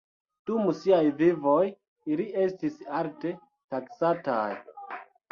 [0.49, 1.65] Dum siaj vivoj,
[2.15, 3.33] ili estis alte
[3.75, 4.49] taksataj.